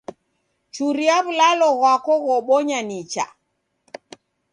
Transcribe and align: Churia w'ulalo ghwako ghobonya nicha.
Churia 0.73 1.17
w'ulalo 1.25 1.67
ghwako 1.77 2.13
ghobonya 2.23 2.79
nicha. 2.89 3.25